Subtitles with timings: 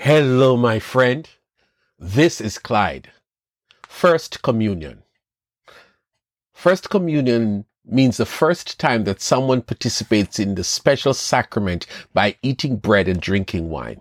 [0.00, 1.28] Hello, my friend.
[1.98, 3.10] This is Clyde.
[3.82, 5.02] First Communion.
[6.52, 11.84] First Communion means the first time that someone participates in the special sacrament
[12.14, 14.00] by eating bread and drinking wine.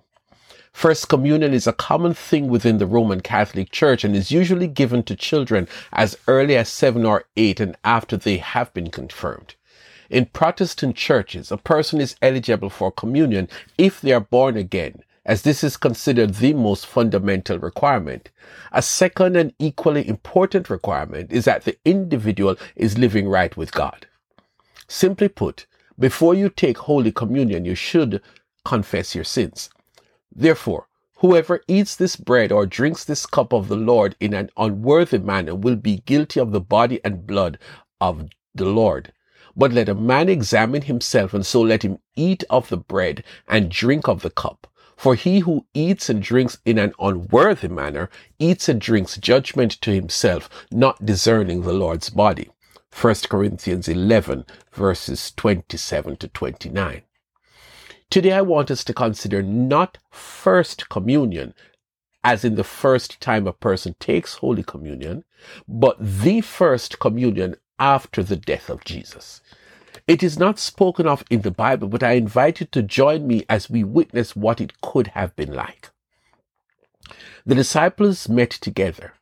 [0.72, 5.02] First Communion is a common thing within the Roman Catholic Church and is usually given
[5.02, 9.56] to children as early as seven or eight and after they have been confirmed.
[10.12, 15.42] In Protestant churches, a person is eligible for communion if they are born again as
[15.42, 18.30] this is considered the most fundamental requirement.
[18.72, 24.08] A second and equally important requirement is that the individual is living right with God.
[24.88, 25.66] Simply put,
[26.00, 28.22] before you take Holy Communion, you should
[28.64, 29.70] confess your sins.
[30.34, 30.88] Therefore,
[31.18, 35.56] whoever eats this bread or drinks this cup of the Lord in an unworthy manner
[35.56, 37.60] will be guilty of the body and blood
[38.00, 39.12] of the Lord.
[39.58, 43.70] But let a man examine himself, and so let him eat of the bread and
[43.70, 44.68] drink of the cup.
[44.98, 48.10] For he who eats and drinks in an unworthy manner
[48.40, 52.50] eats and drinks judgment to himself, not discerning the Lord's body.
[53.00, 57.04] 1 Corinthians 11 verses 27 to 29.
[58.10, 61.54] Today I want us to consider not first communion,
[62.24, 65.26] as in the first time a person takes Holy Communion,
[65.68, 69.42] but the first communion after the death of Jesus.
[70.08, 73.44] It is not spoken of in the Bible, but I invite you to join me
[73.50, 75.90] as we witness what it could have been like.
[77.46, 79.14] The disciples met together.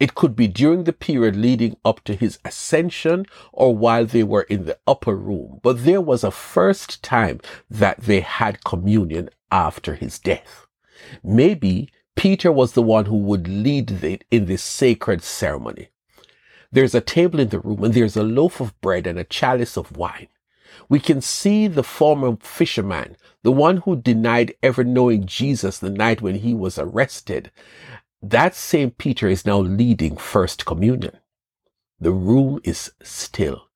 [0.00, 4.42] It could be during the period leading up to his ascension or while they were
[4.42, 9.94] in the upper room, but there was a first time that they had communion after
[9.94, 10.66] his death.
[11.22, 15.88] Maybe Peter was the one who would lead it in this sacred ceremony.
[16.72, 19.76] There's a table in the room and there's a loaf of bread and a chalice
[19.76, 20.28] of wine.
[20.88, 26.20] We can see the former fisherman, the one who denied ever knowing Jesus the night
[26.20, 27.50] when he was arrested.
[28.22, 31.18] That same Peter is now leading First Communion.
[32.00, 33.68] The room is still,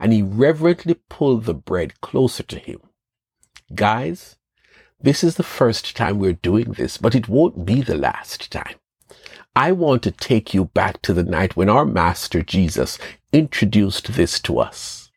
[0.00, 2.80] and he reverently pulled the bread closer to him.
[3.74, 4.36] Guys,
[5.00, 8.76] this is the first time we're doing this, but it won't be the last time.
[9.56, 12.98] I want to take you back to the night when our Master Jesus
[13.32, 15.10] introduced this to us.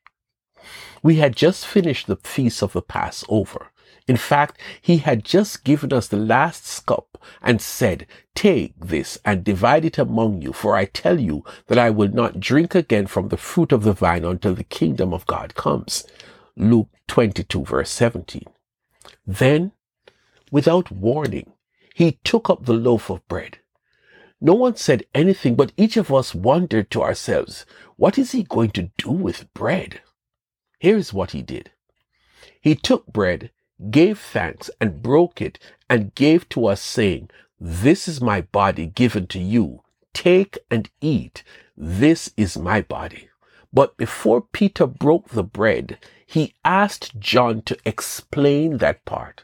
[1.04, 3.68] We had just finished the feast of the Passover.
[4.08, 9.44] In fact, he had just given us the last cup and said, Take this and
[9.44, 13.28] divide it among you, for I tell you that I will not drink again from
[13.28, 16.08] the fruit of the vine until the kingdom of God comes.
[16.56, 18.46] Luke 22 verse 17.
[19.28, 19.74] Then,
[20.50, 21.52] without warning,
[21.94, 23.59] he took up the loaf of bread
[24.42, 27.66] no one said anything, but each of us wondered to ourselves,
[27.98, 30.02] what is he going to do with bread?
[30.80, 31.72] Here's what he did.
[32.62, 33.52] He took bread,
[33.92, 37.30] gave thanks, and broke it, and gave to us, saying,
[37.60, 39.84] This is my body given to you.
[40.14, 41.44] Take and eat.
[41.76, 43.30] This is my body.
[43.74, 49.44] But before Peter broke the bread, he asked John to explain that part.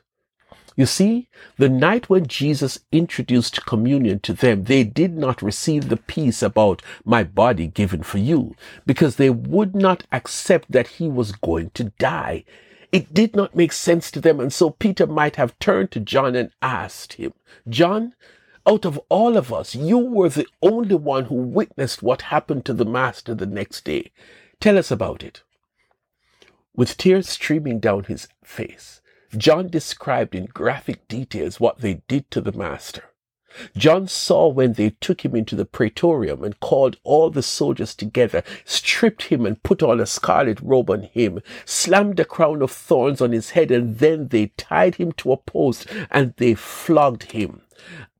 [0.75, 5.97] You see, the night when Jesus introduced communion to them, they did not receive the
[5.97, 11.31] piece about my body given for you because they would not accept that he was
[11.31, 12.43] going to die.
[12.91, 14.39] It did not make sense to them.
[14.39, 17.33] And so Peter might have turned to John and asked him,
[17.69, 18.13] John,
[18.67, 22.73] out of all of us, you were the only one who witnessed what happened to
[22.73, 24.11] the master the next day.
[24.59, 25.43] Tell us about it.
[26.75, 29.01] With tears streaming down his face,
[29.37, 33.03] John described in graphic details what they did to the master.
[33.77, 38.43] John saw when they took him into the praetorium and called all the soldiers together,
[38.65, 43.21] stripped him and put on a scarlet robe on him, slammed a crown of thorns
[43.21, 47.61] on his head, and then they tied him to a post and they flogged him,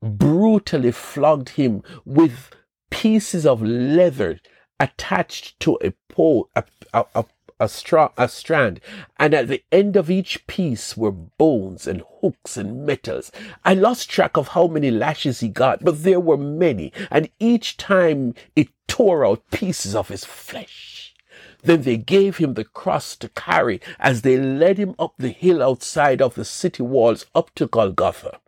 [0.02, 2.50] brutally flogged him with
[2.90, 4.40] pieces of leather
[4.80, 7.24] attached to a pole, a, a, a
[7.58, 8.80] a, stra- a strand,
[9.18, 13.32] and at the end of each piece were bones and hooks and metals.
[13.64, 17.76] I lost track of how many lashes he got, but there were many, and each
[17.76, 21.14] time it tore out pieces of his flesh.
[21.62, 25.62] Then they gave him the cross to carry as they led him up the hill
[25.62, 28.38] outside of the city walls up to Golgotha.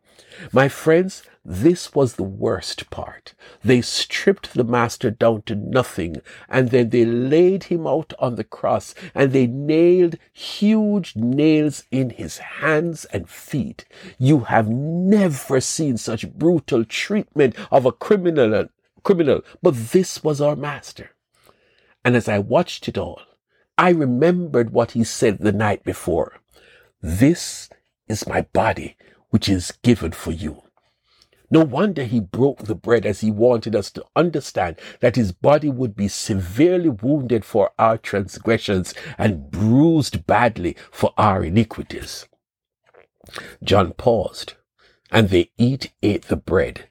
[0.53, 3.33] My friends, this was the worst part.
[3.65, 8.45] They stripped the master down to nothing and then they laid him out on the
[8.45, 13.87] cross and they nailed huge nails in his hands and feet.
[14.19, 18.69] You have never seen such brutal treatment of a criminal,
[19.03, 21.12] criminal, but this was our master.
[22.05, 23.23] And as I watched it all,
[23.79, 26.41] I remembered what he said the night before.
[27.01, 27.71] This
[28.06, 28.99] is my body
[29.31, 30.65] which is given for you.
[31.50, 35.71] No wonder he broke the bread as he wanted us to understand that his body
[35.71, 42.27] would be severely wounded for our transgressions and bruised badly for our iniquities.
[43.62, 44.55] John paused,
[45.11, 46.89] and they each ate the bread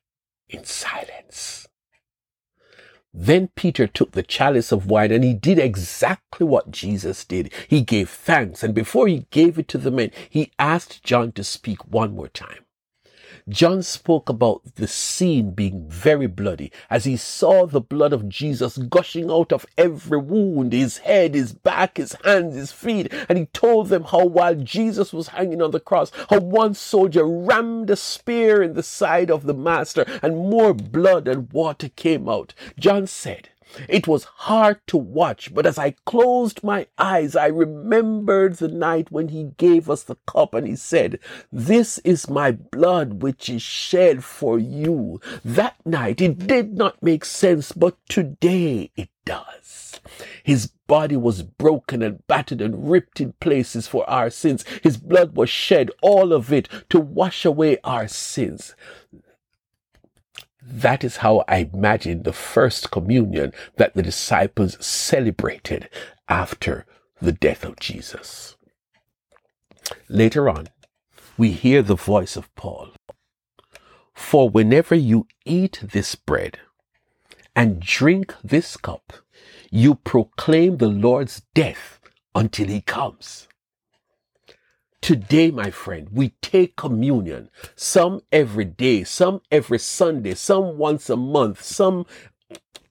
[0.49, 1.67] in silence.
[3.13, 7.51] Then Peter took the chalice of wine and he did exactly what Jesus did.
[7.67, 11.43] He gave thanks, and before he gave it to the men, he asked John to
[11.43, 12.66] speak one more time.
[13.49, 18.77] John spoke about the scene being very bloody as he saw the blood of Jesus
[18.77, 23.13] gushing out of every wound, his head, his back, his hands, his feet.
[23.29, 27.25] And he told them how while Jesus was hanging on the cross, how one soldier
[27.25, 32.27] rammed a spear in the side of the master and more blood and water came
[32.27, 32.53] out.
[32.77, 33.49] John said,
[33.87, 39.11] it was hard to watch, but as I closed my eyes, I remembered the night
[39.11, 41.19] when he gave us the cup and he said,
[41.51, 45.19] This is my blood which is shed for you.
[45.43, 49.99] That night it did not make sense, but today it does.
[50.43, 54.63] His body was broken and battered and ripped in places for our sins.
[54.81, 58.75] His blood was shed, all of it, to wash away our sins.
[60.69, 65.89] That is how I imagine the first communion that the disciples celebrated
[66.27, 66.85] after
[67.21, 68.57] the death of Jesus.
[70.09, 70.67] Later on,
[71.37, 72.89] we hear the voice of Paul.
[74.13, 76.59] For whenever you eat this bread
[77.55, 79.13] and drink this cup,
[79.71, 82.01] you proclaim the Lord's death
[82.35, 83.47] until he comes.
[85.01, 91.15] Today, my friend, we take communion, some every day, some every Sunday, some once a
[91.15, 92.05] month, some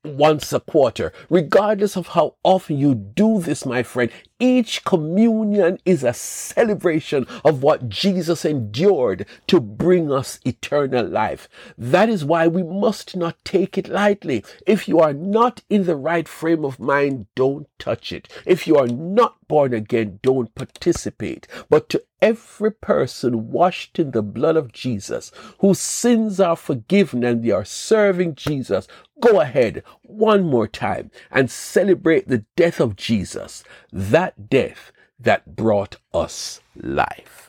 [0.05, 1.13] once a quarter.
[1.29, 7.63] Regardless of how often you do this, my friend, each communion is a celebration of
[7.63, 11.49] what Jesus endured to bring us eternal life.
[11.79, 14.45] That is why we must not take it lightly.
[14.67, 18.29] If you are not in the right frame of mind, don't touch it.
[18.45, 21.47] If you are not born again, don't participate.
[21.71, 27.45] But to every person washed in the blood of Jesus, whose sins are forgiven and
[27.45, 28.89] they are serving Jesus,
[29.21, 33.65] go ahead one more time and celebrate the death of Jesus.
[33.93, 37.46] That death that brought us life.